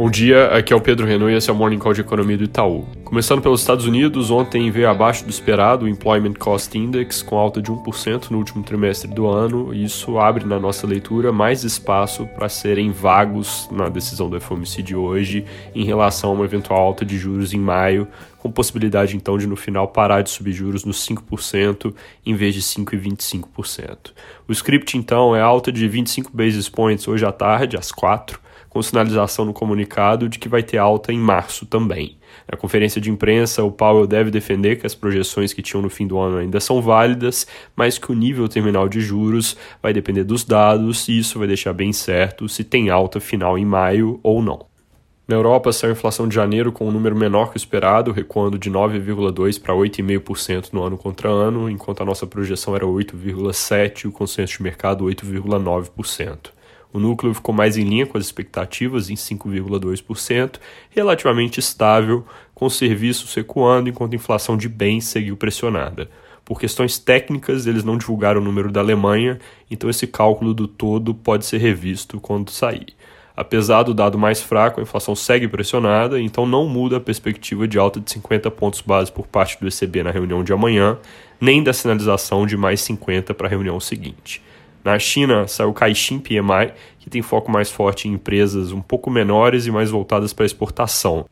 [0.00, 2.38] Bom dia, aqui é o Pedro Renault e esse é o Morning Call de Economia
[2.38, 2.86] do Itaú.
[3.04, 7.60] Começando pelos Estados Unidos, ontem veio abaixo do esperado o Employment Cost Index, com alta
[7.60, 12.26] de 1% no último trimestre do ano, e isso abre na nossa leitura mais espaço
[12.28, 15.44] para serem vagos na decisão do FOMC de hoje
[15.74, 18.08] em relação a uma eventual alta de juros em maio,
[18.38, 21.94] com possibilidade então de no final parar de subir juros nos 5%
[22.24, 24.12] em vez de 5,25%.
[24.48, 28.40] O script então é alta de 25 basis points hoje à tarde, às 4
[28.70, 32.16] com sinalização no comunicado de que vai ter alta em março também.
[32.50, 36.06] Na conferência de imprensa, o Powell deve defender que as projeções que tinham no fim
[36.06, 37.46] do ano ainda são válidas,
[37.76, 41.72] mas que o nível terminal de juros vai depender dos dados e isso vai deixar
[41.72, 44.70] bem certo se tem alta final em maio ou não.
[45.26, 48.58] Na Europa, saiu a inflação de janeiro com um número menor que o esperado, recuando
[48.58, 54.08] de 9,2% para 8,5% no ano contra ano, enquanto a nossa projeção era 8,7% e
[54.08, 56.50] o consenso de mercado 8,9%.
[56.92, 60.58] O núcleo ficou mais em linha com as expectativas, em 5,2%,
[60.90, 66.10] relativamente estável, com serviços recuando enquanto a inflação de bens seguiu pressionada.
[66.44, 69.38] Por questões técnicas, eles não divulgaram o número da Alemanha,
[69.70, 72.88] então esse cálculo do todo pode ser revisto quando sair.
[73.36, 77.78] Apesar do dado mais fraco, a inflação segue pressionada, então não muda a perspectiva de
[77.78, 80.98] alta de 50 pontos base por parte do ECB na reunião de amanhã,
[81.40, 84.42] nem da sinalização de mais 50 para a reunião seguinte.
[84.84, 89.10] Na China, saiu o Caixin PMI, que tem foco mais forte em empresas um pouco
[89.10, 91.26] menores e mais voltadas para exportação.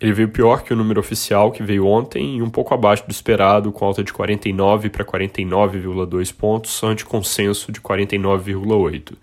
[0.00, 3.12] Ele veio pior que o número oficial, que veio ontem, e um pouco abaixo do
[3.12, 9.14] esperado, com alta de 49 para 49,2 pontos, ante consenso de 49,8.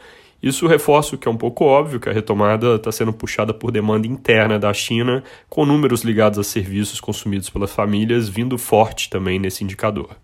[0.41, 3.71] Isso reforça o que é um pouco óbvio, que a retomada está sendo puxada por
[3.71, 9.37] demanda interna da China, com números ligados a serviços consumidos pelas famílias vindo forte também
[9.37, 10.15] nesse indicador.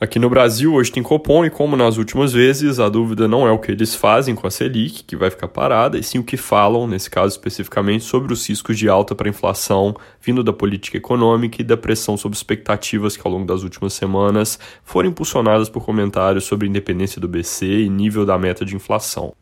[0.00, 3.50] Aqui no Brasil, hoje tem Copom e, como nas últimas vezes, a dúvida não é
[3.50, 6.36] o que eles fazem com a Selic, que vai ficar parada, e sim o que
[6.36, 10.96] falam, nesse caso especificamente, sobre os riscos de alta para a inflação vindo da política
[10.96, 15.84] econômica e da pressão sobre expectativas que, ao longo das últimas semanas, foram impulsionadas por
[15.84, 19.34] comentários sobre independência do BC e nível da meta de inflação.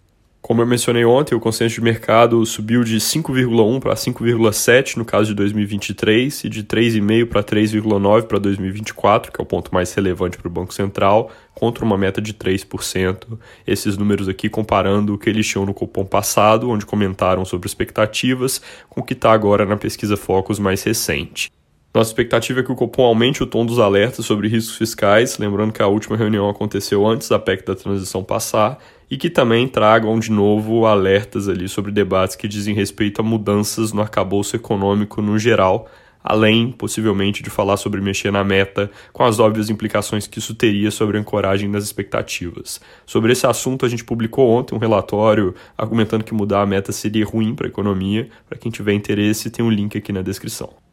[0.46, 5.30] Como eu mencionei ontem, o consenso de mercado subiu de 5,1 para 5,7 no caso
[5.30, 10.38] de 2023 e de 3,5 para 3,9 para 2024, que é o ponto mais relevante
[10.38, 13.36] para o Banco Central, contra uma meta de 3%.
[13.66, 18.62] Esses números aqui comparando o que eles tinham no cupom passado, onde comentaram sobre expectativas,
[18.88, 21.55] com o que está agora na pesquisa Focus mais recente.
[21.96, 25.72] Nossa expectativa é que o Copom aumente o tom dos alertas sobre riscos fiscais, lembrando
[25.72, 28.78] que a última reunião aconteceu antes da PEC da transição passar,
[29.10, 33.94] e que também tragam de novo alertas ali sobre debates que dizem respeito a mudanças
[33.94, 35.88] no arcabouço econômico no geral,
[36.22, 40.90] além, possivelmente, de falar sobre mexer na meta, com as óbvias implicações que isso teria
[40.90, 42.78] sobre a ancoragem das expectativas.
[43.06, 47.24] Sobre esse assunto, a gente publicou ontem um relatório argumentando que mudar a meta seria
[47.24, 48.28] ruim para a economia.
[48.46, 50.85] Para quem tiver interesse, tem um link aqui na descrição.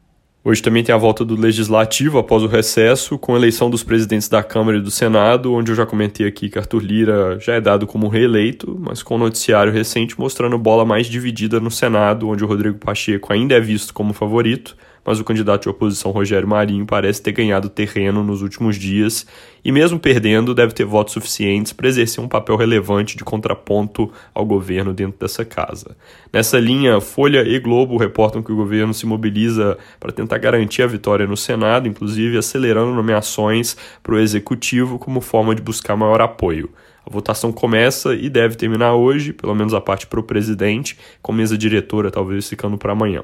[0.46, 4.28] Hoje também tem a volta do Legislativo após o recesso, com a eleição dos presidentes
[4.28, 7.62] da Câmara e do Senado, onde eu já comentei aqui que Arthur Lira já é
[7.62, 12.28] dado como reeleito, mas com o um noticiário recente mostrando bola mais dividida no Senado,
[12.28, 16.48] onde o Rodrigo Pacheco ainda é visto como favorito, mas o candidato de oposição Rogério
[16.48, 19.26] Marinho parece ter ganhado terreno nos últimos dias
[19.64, 24.44] e, mesmo perdendo, deve ter votos suficientes para exercer um papel relevante de contraponto ao
[24.44, 25.96] governo dentro dessa casa.
[26.32, 30.86] Nessa linha, Folha e Globo reportam que o governo se mobiliza para tentar garantir a
[30.86, 36.70] vitória no Senado, inclusive acelerando nomeações para o executivo como forma de buscar maior apoio.
[37.06, 41.32] A votação começa e deve terminar hoje, pelo menos a parte para o presidente, com
[41.32, 43.22] mesa diretora talvez ficando para amanhã.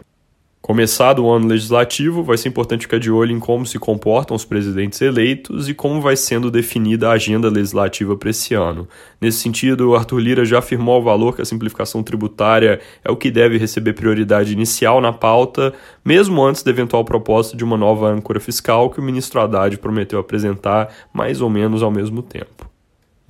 [0.63, 4.45] Começado o ano legislativo, vai ser importante ficar de olho em como se comportam os
[4.45, 8.87] presidentes eleitos e como vai sendo definida a agenda legislativa para esse ano.
[9.19, 13.17] Nesse sentido, o Arthur Lira já afirmou o valor que a simplificação tributária é o
[13.17, 15.73] que deve receber prioridade inicial na pauta,
[16.05, 20.21] mesmo antes da eventual proposta de uma nova âncora fiscal que o ministro Haddad prometeu
[20.21, 22.70] apresentar mais ou menos ao mesmo tempo.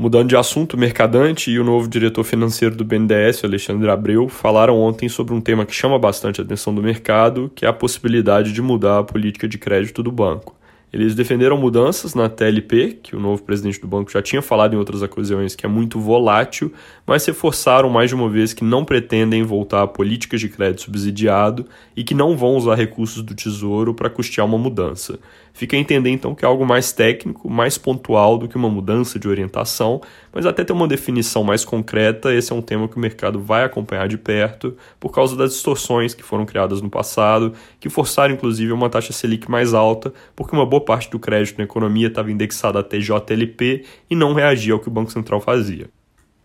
[0.00, 4.80] Mudando de assunto, o Mercadante e o novo diretor financeiro do BNDES, Alexandre Abreu, falaram
[4.80, 8.50] ontem sobre um tema que chama bastante a atenção do mercado, que é a possibilidade
[8.50, 10.56] de mudar a política de crédito do banco.
[10.92, 14.76] Eles defenderam mudanças na TLP, que o novo presidente do banco já tinha falado em
[14.76, 16.72] outras ocasiões que é muito volátil,
[17.06, 21.64] mas reforçaram mais de uma vez que não pretendem voltar a políticas de crédito subsidiado
[21.96, 25.20] e que não vão usar recursos do Tesouro para custear uma mudança.
[25.52, 29.18] Fica a entender então que é algo mais técnico, mais pontual do que uma mudança
[29.18, 30.00] de orientação,
[30.32, 33.64] mas até ter uma definição mais concreta, esse é um tema que o mercado vai
[33.64, 38.72] acompanhar de perto por causa das distorções que foram criadas no passado, que forçaram inclusive
[38.72, 42.80] uma taxa Selic mais alta, porque uma boa parte do crédito na economia estava indexada
[42.80, 45.88] a TJLP e não reagia ao que o Banco Central fazia.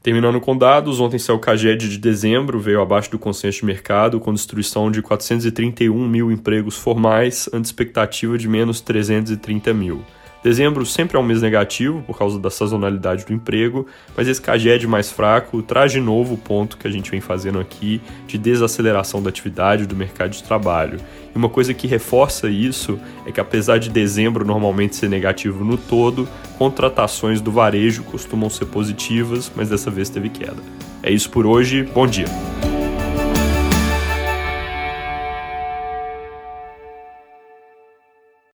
[0.06, 4.20] Terminando com dados, ontem saiu o CAGED de dezembro, veio abaixo do consenso de mercado,
[4.20, 10.04] com destruição de 431 mil empregos formais, ante expectativa de menos 330 mil.
[10.46, 14.86] Dezembro sempre é um mês negativo por causa da sazonalidade do emprego, mas esse CAGED
[14.86, 19.24] mais fraco traz de novo o ponto que a gente vem fazendo aqui de desaceleração
[19.24, 21.00] da atividade do mercado de trabalho.
[21.34, 25.78] E uma coisa que reforça isso é que apesar de dezembro normalmente ser negativo no
[25.78, 30.62] todo, contratações do varejo costumam ser positivas, mas dessa vez teve queda.
[31.02, 32.28] É isso por hoje, bom dia!